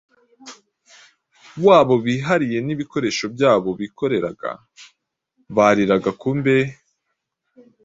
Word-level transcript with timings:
wabo 1.65 1.95
bihariye 2.05 2.57
n’ibikoresho 2.65 3.25
byabo 3.35 3.69
bikoreraga. 3.81 4.49
Bariraga 5.55 6.09
ku 6.19 6.29
mbehe 6.37 6.73